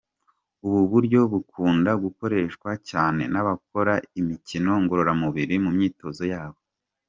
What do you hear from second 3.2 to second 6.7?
n’abakora imikino ngororamubiri mu myitozo yabo.